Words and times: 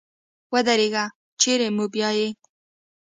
ودرېږه 0.53 1.05
چېري 1.41 1.67
مو 1.75 1.85
بیایې؟ 1.93 2.27